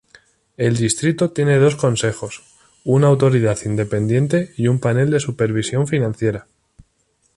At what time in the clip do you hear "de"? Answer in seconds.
5.11-5.19